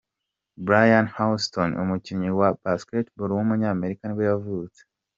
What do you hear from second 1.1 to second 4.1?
Houston, umukinnyi wa basketball w’umunyamerika